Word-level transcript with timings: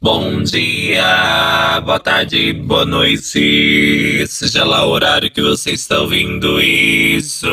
Bom 0.00 0.44
dia, 0.44 1.80
boa 1.80 1.98
tarde, 1.98 2.52
boa 2.52 2.84
noite, 2.84 4.24
seja 4.28 4.64
lá 4.64 4.86
o 4.86 4.90
horário 4.90 5.28
que 5.28 5.42
você 5.42 5.72
está 5.72 5.98
ouvindo 5.98 6.60
isso. 6.60 7.48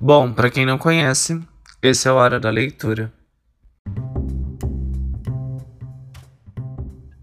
Bom, 0.00 0.32
para 0.32 0.50
quem 0.50 0.66
não 0.66 0.78
conhece, 0.78 1.40
esse 1.80 2.08
é 2.08 2.12
o 2.12 2.16
Hora 2.16 2.40
da 2.40 2.50
Leitura. 2.50 3.12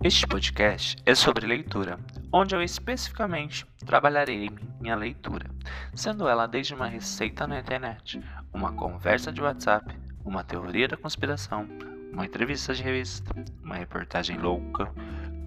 Este 0.01 0.25
podcast 0.25 0.95
é 1.05 1.13
sobre 1.13 1.45
leitura, 1.45 1.99
onde 2.31 2.55
eu 2.55 2.63
especificamente 2.63 3.65
trabalharei 3.85 4.49
minha 4.79 4.95
leitura, 4.95 5.45
sendo 5.93 6.25
ela 6.25 6.47
desde 6.47 6.73
uma 6.73 6.87
receita 6.87 7.45
na 7.45 7.59
internet, 7.59 8.21
uma 8.53 8.71
conversa 8.71 9.29
de 9.29 9.41
WhatsApp, 9.41 9.93
uma 10.29 10.43
teoria 10.43 10.87
da 10.87 10.95
conspiração, 10.95 11.67
uma 12.13 12.23
entrevista 12.23 12.71
de 12.71 12.83
revista, 12.83 13.33
uma 13.63 13.75
reportagem 13.75 14.37
louca, 14.37 14.93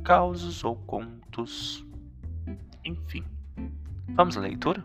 causos 0.02 0.64
ou 0.64 0.74
contos, 0.74 1.86
enfim. 2.84 3.24
Vamos 4.08 4.36
à 4.36 4.40
leitura? 4.40 4.82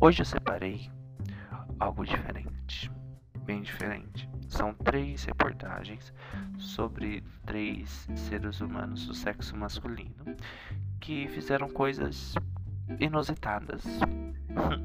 Hoje 0.00 0.22
eu 0.22 0.24
separei 0.24 0.88
algo 1.80 2.04
diferente, 2.04 2.88
bem 3.44 3.62
diferente. 3.62 4.30
São 4.48 4.72
três 4.74 5.24
reportagens 5.24 6.12
sobre 6.56 7.24
três 7.44 8.08
seres 8.14 8.60
humanos 8.60 9.08
do 9.08 9.14
sexo 9.14 9.56
masculino 9.56 10.36
que 11.00 11.26
fizeram 11.28 11.68
coisas 11.68 12.34
inusitadas. 12.98 13.84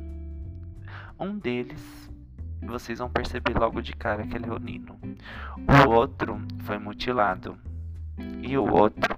um 1.19 1.37
deles 1.37 2.05
vocês 2.65 2.99
vão 2.99 3.09
perceber 3.09 3.57
logo 3.57 3.81
de 3.81 3.93
cara 3.93 4.25
que 4.25 4.35
ele 4.35 4.47
é 4.47 4.51
o 4.51 4.59
Nino. 4.59 4.99
O 5.85 5.89
outro 5.89 6.39
foi 6.63 6.77
mutilado. 6.77 7.57
E 8.41 8.57
o 8.57 8.65
outro 8.73 9.15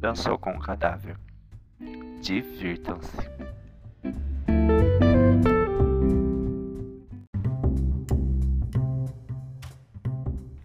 dançou 0.00 0.38
com 0.38 0.50
o 0.52 0.60
cadáver. 0.60 1.16
Divirtam-se. 2.20 3.16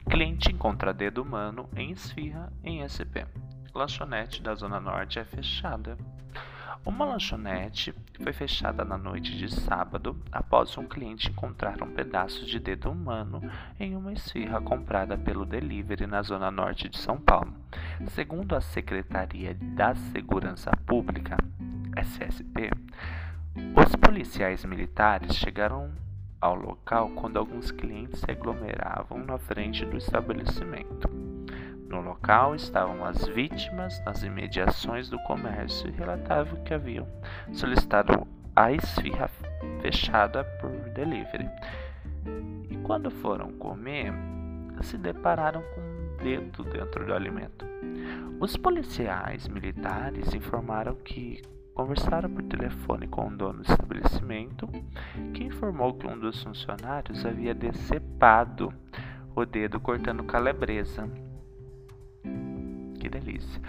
Cliente 0.09 0.51
encontra 0.51 0.93
dedo 0.93 1.21
humano 1.21 1.69
em 1.75 1.91
esfirra 1.91 2.51
em 2.63 2.87
SP. 2.87 3.25
Lanchonete 3.73 4.41
da 4.41 4.55
Zona 4.55 4.79
Norte 4.79 5.19
é 5.19 5.23
fechada. 5.23 5.97
Uma 6.85 7.05
lanchonete 7.05 7.93
foi 8.21 8.33
fechada 8.33 8.83
na 8.83 8.97
noite 8.97 9.37
de 9.37 9.53
sábado 9.53 10.15
após 10.31 10.77
um 10.77 10.87
cliente 10.87 11.29
encontrar 11.29 11.81
um 11.83 11.93
pedaço 11.93 12.45
de 12.45 12.59
dedo 12.59 12.89
humano 12.89 13.41
em 13.79 13.95
uma 13.95 14.13
esfirra 14.13 14.61
comprada 14.61 15.17
pelo 15.17 15.45
delivery 15.45 16.07
na 16.07 16.21
zona 16.21 16.49
norte 16.49 16.89
de 16.89 16.97
São 16.97 17.17
Paulo. 17.19 17.53
Segundo 18.07 18.55
a 18.55 18.61
Secretaria 18.61 19.53
da 19.53 19.95
Segurança 19.95 20.71
Pública, 20.85 21.37
SSP, 21.95 22.71
os 23.75 23.95
policiais 23.95 24.63
militares 24.65 25.35
chegaram 25.35 25.91
ao 26.39 26.55
local 26.55 27.09
quando 27.11 27.37
alguns 27.37 27.71
clientes 27.71 28.19
se 28.19 28.31
aglomeravam 28.31 29.25
na 29.25 29.37
frente 29.37 29.85
do 29.85 29.97
estabelecimento. 29.97 31.36
No 31.87 32.01
local 32.01 32.55
estavam 32.55 33.05
as 33.05 33.25
vítimas 33.27 34.03
nas 34.05 34.21
imediações 34.23 35.09
do 35.09 35.17
comércio 35.19 35.89
e 35.89 35.91
relatavam 35.91 36.61
que 36.63 36.73
haviam 36.73 37.07
solicitado 37.53 38.27
a 38.55 38.71
esfirra 38.71 39.29
fechada 39.81 40.43
por 40.59 40.71
delivery. 40.89 41.49
E 42.69 42.75
quando 42.77 43.09
foram 43.09 43.53
comer, 43.53 44.11
se 44.81 44.97
depararam 44.97 45.61
com 45.61 45.81
um 45.81 46.17
dedo 46.23 46.63
dentro 46.63 47.05
do 47.05 47.13
alimento. 47.13 47.65
Os 48.39 48.57
policiais 48.57 49.47
militares 49.47 50.33
informaram 50.33 50.95
que 50.95 51.41
conversaram 51.73 52.29
por 52.29 52.43
telefone 52.43 53.07
com 53.07 53.27
o 53.27 53.37
dono 53.37 53.61
do 53.61 53.71
estabelecimento, 53.71 54.67
que 55.33 55.43
informou 55.43 55.93
que 55.93 56.07
um 56.07 56.19
dos 56.19 56.41
funcionários 56.43 57.23
havia 57.25 57.53
decepado 57.53 58.73
o 59.35 59.45
dedo 59.45 59.79
cortando 59.79 60.23
calabresa. 60.23 61.07
Que 62.99 63.09
delícia! 63.09 63.61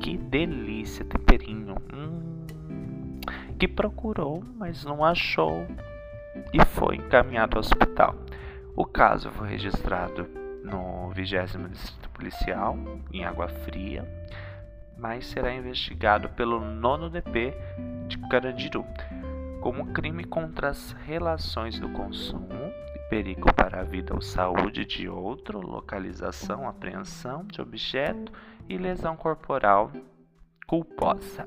Que 0.00 0.16
delícia, 0.16 1.04
temperinho. 1.04 1.76
Hum, 1.92 3.20
que 3.58 3.66
procurou, 3.66 4.42
mas 4.56 4.84
não 4.84 5.04
achou 5.04 5.66
e 6.52 6.64
foi 6.64 6.96
encaminhado 6.96 7.56
ao 7.56 7.60
hospital. 7.60 8.14
O 8.76 8.84
caso 8.84 9.30
foi 9.30 9.48
registrado 9.48 10.28
no 10.62 11.10
20 11.10 11.68
Distrito 11.70 12.08
Policial, 12.10 12.76
em 13.12 13.24
Água 13.24 13.48
Fria, 13.48 14.06
mas 14.96 15.26
será 15.26 15.52
investigado 15.52 16.28
pelo 16.30 16.60
nono 16.60 17.10
DP 17.10 17.54
de 18.06 18.18
Carandiru 18.28 18.84
como 19.60 19.92
crime 19.92 20.24
contra 20.24 20.68
as 20.68 20.92
relações 21.04 21.78
do 21.80 21.88
consumo 21.88 22.72
perigo 23.08 23.52
para 23.54 23.80
a 23.80 23.84
vida 23.84 24.14
ou 24.14 24.20
saúde 24.20 24.84
de 24.84 25.08
outro, 25.08 25.60
localização, 25.60 26.68
apreensão 26.68 27.44
de 27.44 27.60
objeto 27.60 28.30
e 28.68 28.76
lesão 28.76 29.16
corporal 29.16 29.90
culposa. 30.66 31.46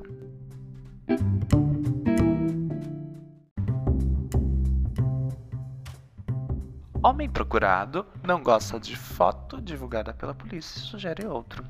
Homem 7.04 7.30
procurado 7.30 8.06
não 8.24 8.42
gosta 8.42 8.80
de 8.80 8.96
foto 8.96 9.62
divulgada 9.62 10.14
pela 10.14 10.34
polícia 10.34 10.80
e 10.80 10.82
sugere 10.82 11.26
outro. 11.26 11.64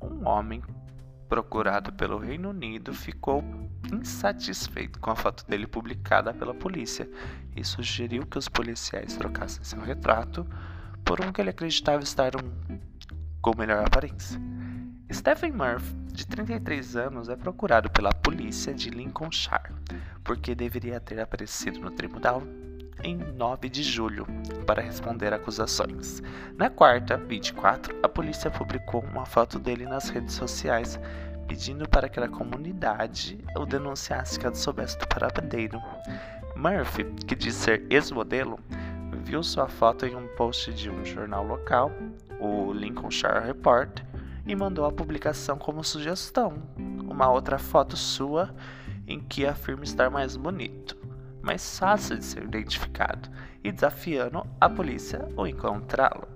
Um 0.00 0.26
homem 0.26 0.62
procurado 1.32 1.90
pelo 1.94 2.18
Reino 2.18 2.50
Unido, 2.50 2.92
ficou 2.92 3.42
insatisfeito 3.90 5.00
com 5.00 5.10
a 5.10 5.16
foto 5.16 5.46
dele 5.48 5.66
publicada 5.66 6.34
pela 6.34 6.52
polícia 6.52 7.08
e 7.56 7.64
sugeriu 7.64 8.26
que 8.26 8.36
os 8.36 8.50
policiais 8.50 9.16
trocassem 9.16 9.64
seu 9.64 9.80
retrato 9.80 10.46
por 11.02 11.24
um 11.24 11.32
que 11.32 11.40
ele 11.40 11.48
acreditava 11.48 12.02
estar 12.02 12.32
um... 12.36 12.78
com 13.40 13.56
melhor 13.56 13.82
aparência. 13.82 14.38
Stephen 15.10 15.52
Murphy, 15.52 15.94
de 16.12 16.26
33 16.26 16.96
anos, 16.96 17.30
é 17.30 17.34
procurado 17.34 17.88
pela 17.88 18.10
polícia 18.10 18.74
de 18.74 18.90
Lincolnshire 18.90 19.72
porque 20.22 20.54
deveria 20.54 21.00
ter 21.00 21.18
aparecido 21.18 21.80
no 21.80 21.92
tribunal 21.92 22.42
em 23.02 23.16
9 23.16 23.68
de 23.68 23.82
julho 23.82 24.26
para 24.66 24.82
responder 24.82 25.32
acusações. 25.32 26.22
Na 26.56 26.70
quarta, 26.70 27.16
24, 27.16 27.94
a 28.02 28.08
polícia 28.08 28.50
publicou 28.50 29.02
uma 29.02 29.26
foto 29.26 29.58
dele 29.58 29.84
nas 29.84 30.08
redes 30.08 30.34
sociais 30.34 30.98
pedindo 31.46 31.88
para 31.88 32.08
que 32.08 32.18
a 32.18 32.28
comunidade 32.28 33.38
o 33.56 33.66
denunciasse 33.66 34.38
caso 34.38 34.56
soubesse 34.56 34.98
do 34.98 35.06
paradeiro. 35.06 35.80
Murphy, 36.56 37.04
que 37.26 37.34
diz 37.34 37.54
ser 37.54 37.84
ex-modelo, 37.90 38.58
viu 39.22 39.42
sua 39.42 39.68
foto 39.68 40.06
em 40.06 40.14
um 40.14 40.26
post 40.36 40.72
de 40.72 40.88
um 40.88 41.04
jornal 41.04 41.44
local, 41.44 41.90
o 42.40 42.72
Lincolnshire 42.72 43.44
Report, 43.44 44.00
e 44.46 44.54
mandou 44.54 44.84
a 44.84 44.92
publicação 44.92 45.58
como 45.58 45.84
sugestão, 45.84 46.54
uma 47.08 47.30
outra 47.30 47.58
foto 47.58 47.96
sua 47.96 48.54
em 49.06 49.20
que 49.20 49.46
afirma 49.46 49.84
estar 49.84 50.10
mais 50.10 50.36
bonito 50.36 51.01
mais 51.42 51.78
fácil 51.78 52.16
de 52.16 52.24
ser 52.24 52.44
identificado 52.44 53.28
e 53.62 53.70
desafiando 53.70 54.46
a 54.60 54.68
polícia 54.68 55.28
ao 55.36 55.46
encontrá-lo. 55.46 56.28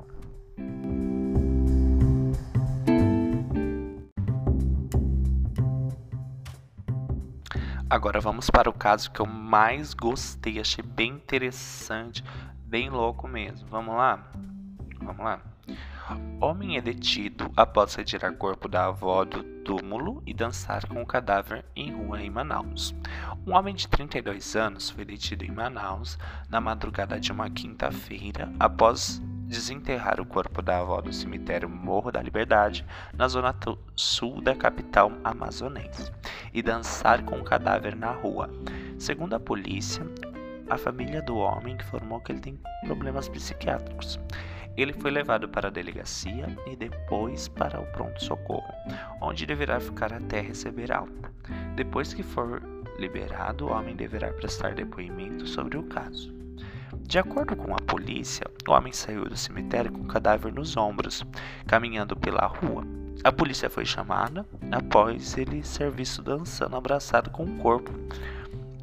Agora 7.88 8.20
vamos 8.20 8.50
para 8.50 8.68
o 8.68 8.72
caso 8.72 9.12
que 9.12 9.20
eu 9.20 9.26
mais 9.26 9.94
gostei, 9.94 10.58
achei 10.58 10.82
bem 10.82 11.12
interessante, 11.12 12.24
bem 12.64 12.90
louco 12.90 13.28
mesmo. 13.28 13.68
Vamos 13.68 13.94
lá? 13.94 14.28
Vamos 15.00 15.24
lá. 15.24 15.40
Homem 16.40 16.76
é 16.76 16.80
detido 16.80 17.50
após 17.56 17.94
retirar 17.94 18.32
corpo 18.34 18.68
da 18.68 18.86
avó 18.86 19.24
do 19.24 19.42
túmulo 19.64 20.22
e 20.24 20.32
dançar 20.32 20.86
com 20.86 21.02
o 21.02 21.06
cadáver 21.06 21.64
em 21.74 21.92
rua 21.92 22.22
em 22.22 22.30
Manaus. 22.30 22.94
Um 23.44 23.52
homem 23.52 23.74
de 23.74 23.88
32 23.88 24.54
anos 24.54 24.88
foi 24.88 25.04
detido 25.04 25.44
em 25.44 25.50
Manaus 25.50 26.16
na 26.48 26.60
madrugada 26.60 27.18
de 27.18 27.32
uma 27.32 27.50
quinta-feira 27.50 28.52
após 28.60 29.20
desenterrar 29.46 30.20
o 30.20 30.26
corpo 30.26 30.62
da 30.62 30.78
avó 30.78 31.00
do 31.00 31.12
cemitério 31.12 31.68
Morro 31.68 32.12
da 32.12 32.22
Liberdade, 32.22 32.84
na 33.12 33.26
zona 33.26 33.54
sul 33.94 34.40
da 34.40 34.54
capital 34.54 35.12
amazonense, 35.24 36.12
e 36.52 36.62
dançar 36.62 37.24
com 37.24 37.40
o 37.40 37.44
cadáver 37.44 37.96
na 37.96 38.10
rua. 38.10 38.50
Segundo 38.98 39.34
a 39.34 39.40
polícia, 39.40 40.04
a 40.68 40.76
família 40.76 41.22
do 41.22 41.36
homem 41.36 41.74
informou 41.74 42.20
que 42.20 42.32
ele 42.32 42.40
tem 42.40 42.60
problemas 42.84 43.28
psiquiátricos. 43.28 44.18
Ele 44.76 44.92
foi 44.92 45.10
levado 45.10 45.48
para 45.48 45.68
a 45.68 45.70
delegacia 45.70 46.46
e 46.66 46.76
depois 46.76 47.48
para 47.48 47.80
o 47.80 47.86
pronto-socorro, 47.86 48.72
onde 49.20 49.46
deverá 49.46 49.80
ficar 49.80 50.12
até 50.12 50.40
receber 50.40 50.92
alta. 50.92 51.32
Depois 51.74 52.12
que 52.12 52.22
for 52.22 52.62
liberado, 52.98 53.66
o 53.66 53.70
homem 53.70 53.96
deverá 53.96 54.32
prestar 54.32 54.74
depoimento 54.74 55.46
sobre 55.46 55.78
o 55.78 55.82
caso. 55.82 56.34
De 57.00 57.18
acordo 57.18 57.56
com 57.56 57.72
a 57.72 57.80
polícia, 57.80 58.44
o 58.68 58.72
homem 58.72 58.92
saiu 58.92 59.24
do 59.24 59.36
cemitério 59.36 59.92
com 59.92 60.02
o 60.02 60.08
cadáver 60.08 60.52
nos 60.52 60.76
ombros, 60.76 61.24
caminhando 61.66 62.16
pela 62.16 62.46
rua. 62.46 62.84
A 63.24 63.32
polícia 63.32 63.70
foi 63.70 63.84
chamada 63.84 64.44
após 64.70 65.38
ele 65.38 65.62
ser 65.62 65.90
visto 65.90 66.22
dançando 66.22 66.76
abraçado 66.76 67.30
com 67.30 67.44
o 67.44 67.56
corpo 67.58 67.92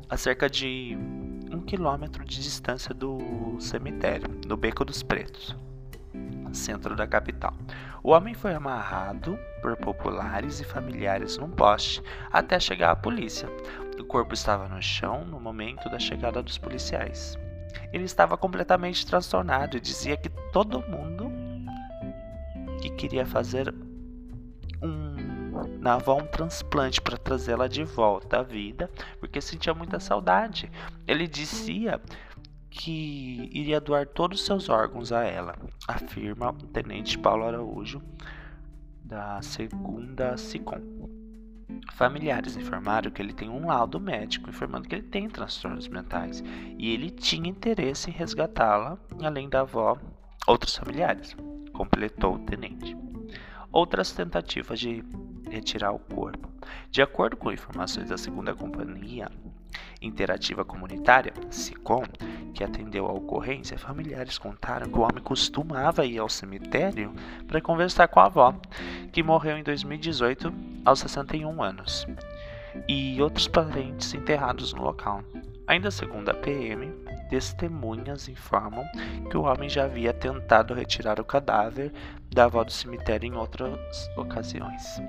a 0.10 0.18
cerca 0.18 0.50
de 0.50 0.98
um 1.52 1.60
quilômetro 1.62 2.24
de 2.24 2.42
distância 2.42 2.94
do 2.94 3.58
cemitério, 3.60 4.28
no 4.48 4.58
Beco 4.58 4.86
dos 4.86 5.04
Pretos, 5.04 5.56
centro 6.54 6.96
da 6.96 7.08
capital. 7.08 7.54
O 8.04 8.12
homem 8.12 8.34
foi 8.34 8.54
amarrado 8.54 9.38
por 9.62 9.76
populares 9.78 10.60
e 10.60 10.64
familiares 10.64 11.38
num 11.38 11.50
poste 11.50 12.02
até 12.32 12.60
chegar 12.60 12.92
a 12.92 12.96
polícia. 12.96 13.50
O 14.00 14.04
corpo 14.04 14.34
estava 14.34 14.68
no 14.68 14.82
chão 14.82 15.26
no 15.26 15.40
momento 15.40 15.90
da 15.90 16.00
chegada 16.00 16.42
dos 16.42 16.58
policiais. 16.58 17.38
Ele 17.92 18.04
estava 18.04 18.38
completamente 18.38 19.06
transtornado 19.06 19.78
e 19.78 19.80
dizia 19.80 20.18
que 20.18 20.30
todo 20.52 20.82
mundo 20.88 21.32
que 22.82 22.90
queria 22.90 23.26
fazer 23.26 23.74
um 24.82 25.14
na 25.80 25.96
avó 25.96 26.18
um 26.18 26.26
transplante 26.26 27.02
para 27.02 27.18
trazê-la 27.18 27.68
de 27.68 27.84
volta 27.84 28.40
à 28.40 28.44
vida, 28.44 28.90
porque 29.20 29.40
sentia 29.40 29.74
muita 29.74 30.00
saudade. 30.00 30.72
Ele 31.08 31.28
dizia 31.28 32.02
que 32.74 33.50
iria 33.54 33.80
doar 33.80 34.08
todos 34.08 34.40
os 34.40 34.46
seus 34.48 34.68
órgãos 34.68 35.12
a 35.12 35.24
ela, 35.24 35.56
afirma 35.88 36.50
o 36.50 36.54
tenente 36.54 37.20
Paulo 37.20 37.46
Araújo, 37.46 38.02
da 39.04 39.40
segunda 39.44 40.36
SICOM. 40.36 40.82
Familiares 41.94 42.58
informaram 42.58 43.12
que 43.12 43.22
ele 43.22 43.32
tem 43.32 43.48
um 43.48 43.68
laudo 43.68 44.00
médico 44.00 44.50
informando 44.50 44.88
que 44.88 44.96
ele 44.96 45.04
tem 45.04 45.30
transtornos 45.30 45.88
mentais 45.88 46.44
e 46.80 46.92
ele 46.92 47.12
tinha 47.12 47.48
interesse 47.48 48.10
em 48.10 48.14
resgatá-la, 48.14 48.98
além 49.22 49.48
da 49.48 49.62
avó, 49.62 49.96
outros 50.48 50.76
familiares, 50.76 51.36
completou 51.74 52.36
o 52.36 52.40
tenente. 52.40 52.98
Outras 53.72 54.12
tentativas 54.12 54.80
de 54.80 55.04
retirar 55.48 55.92
o 55.92 56.00
corpo. 56.00 56.50
De 56.90 57.04
acordo 57.04 57.38
com 57.38 57.52
informações 57.52 58.10
da 58.10 58.18
segunda 58.18 58.56
companhia 58.56 59.30
interativa 60.02 60.64
comunitária, 60.66 61.34
SICOM, 61.50 62.04
que 62.54 62.64
atendeu 62.64 63.06
a 63.08 63.14
ocorrência, 63.14 63.78
familiares 63.78 64.38
contaram 64.38 64.90
que 64.90 64.98
o 64.98 65.02
homem 65.02 65.24
costumava 65.24 66.06
ir 66.06 66.20
ao 66.20 66.30
cemitério 66.30 67.14
para 67.48 67.62
conversar 67.62 68.08
com 68.08 68.20
a 68.20 68.26
avó, 68.26 68.56
que 69.12 69.24
morreu 69.24 69.58
em 69.58 69.64
2018 69.64 70.54
aos 70.86 71.00
61 71.00 71.62
anos, 71.62 72.06
e 72.88 73.22
outros 73.22 73.48
parentes 73.48 74.14
enterrados 74.14 74.74
no 74.74 74.84
local. 74.84 75.24
Ainda 75.66 75.90
segundo 75.90 76.30
a 76.30 76.34
PM, 76.34 76.92
testemunhas 77.30 78.28
informam 78.28 78.86
que 79.30 79.38
o 79.38 79.44
homem 79.44 79.70
já 79.70 79.86
havia 79.86 80.14
tentado 80.14 80.74
retirar 80.74 81.20
o 81.20 81.26
cadáver 81.26 81.92
da 82.32 82.46
avó 82.46 82.64
do 82.64 82.72
cemitério 82.72 83.28
em 83.28 83.36
outras 83.36 83.80
ocasiões. 84.18 85.02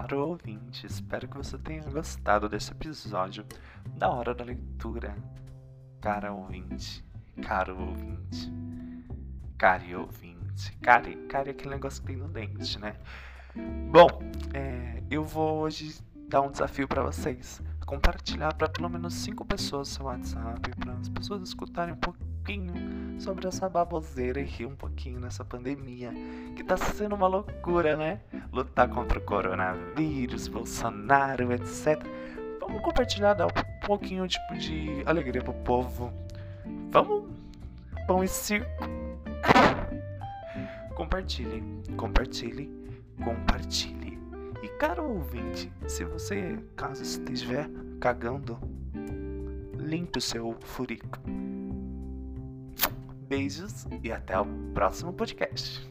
Caro 0.00 0.28
ouvinte, 0.28 0.86
espero 0.86 1.26
que 1.26 1.36
você 1.36 1.58
tenha 1.58 1.82
gostado 1.82 2.48
desse 2.48 2.70
episódio 2.70 3.44
da 3.96 4.08
Hora 4.08 4.32
da 4.32 4.44
Leitura. 4.44 5.12
Cara 6.00 6.32
ouvinte, 6.32 7.04
caro 7.42 7.76
ouvinte, 7.76 8.48
cari 9.58 9.96
ouvinte, 9.96 10.70
cari, 10.80 11.16
cari 11.26 11.48
é 11.48 11.52
aquele 11.52 11.70
negócio 11.70 12.00
que 12.00 12.06
tem 12.06 12.16
no 12.16 12.28
dente, 12.28 12.78
né? 12.78 12.94
Bom, 13.90 14.06
é, 14.54 15.02
eu 15.10 15.24
vou 15.24 15.62
hoje 15.62 16.00
dar 16.28 16.42
um 16.42 16.52
desafio 16.52 16.86
para 16.86 17.02
vocês. 17.02 17.60
Compartilhar 17.84 18.54
para 18.54 18.68
pelo 18.68 18.88
menos 18.88 19.14
5 19.14 19.44
pessoas 19.46 19.88
seu 19.88 20.04
WhatsApp, 20.04 20.76
para 20.78 20.92
as 20.92 21.08
pessoas 21.08 21.42
escutarem 21.42 21.94
um 21.94 21.98
pouquinho 22.48 23.20
sobre 23.20 23.46
essa 23.46 23.68
baboseira 23.68 24.40
e 24.40 24.44
rir 24.44 24.64
um 24.64 24.74
pouquinho 24.74 25.20
nessa 25.20 25.44
pandemia, 25.44 26.10
que 26.56 26.64
tá 26.64 26.78
sendo 26.78 27.14
uma 27.14 27.26
loucura, 27.26 27.94
né? 27.94 28.20
Lutar 28.50 28.88
contra 28.88 29.18
o 29.18 29.22
coronavírus, 29.22 30.48
Bolsonaro, 30.48 31.52
etc. 31.52 32.02
Vamos 32.58 32.80
compartilhar, 32.80 33.34
dar 33.34 33.48
um 33.48 33.86
pouquinho 33.86 34.26
tipo, 34.26 34.56
de 34.56 35.02
alegria 35.04 35.42
pro 35.42 35.52
povo. 35.52 36.10
Vamos, 36.90 37.28
pão 38.06 38.24
e 38.24 38.28
circo. 38.28 38.88
compartilhe, 40.94 41.62
compartilhe, 41.98 42.72
compartilhe. 43.22 44.18
E 44.62 44.68
caro 44.68 45.04
ouvinte, 45.04 45.70
se 45.86 46.02
você, 46.04 46.58
caso 46.74 47.02
estiver 47.02 47.68
cagando, 48.00 48.58
limpe 49.74 50.18
o 50.18 50.22
seu 50.22 50.56
furico. 50.60 51.18
Beijos 53.28 53.86
e 54.02 54.10
até 54.10 54.38
o 54.38 54.46
próximo 54.72 55.12
podcast. 55.12 55.86